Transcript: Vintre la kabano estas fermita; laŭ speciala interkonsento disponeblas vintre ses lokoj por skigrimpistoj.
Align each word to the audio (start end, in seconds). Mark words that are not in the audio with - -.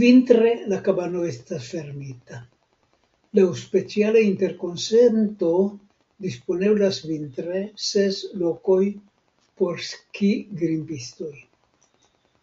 Vintre 0.00 0.50
la 0.72 0.76
kabano 0.88 1.22
estas 1.30 1.70
fermita; 1.72 2.38
laŭ 3.38 3.46
speciala 3.62 4.22
interkonsento 4.28 5.50
disponeblas 6.28 7.02
vintre 7.08 7.64
ses 7.90 8.22
lokoj 8.46 8.80
por 9.62 9.84
skigrimpistoj. 9.90 11.34